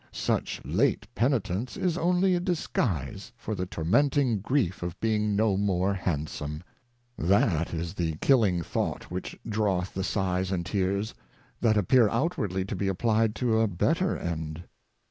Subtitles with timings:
[0.11, 5.93] Such late penitence is only a disguise for the tormenting grief of being no more
[5.93, 6.63] handsome.
[7.19, 11.13] That is the killing thought which draweth the sighs and tears,
[11.59, 14.63] that appear outwardly to be applied to a better end.